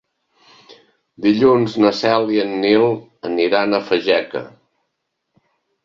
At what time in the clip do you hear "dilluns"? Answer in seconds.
1.25-1.75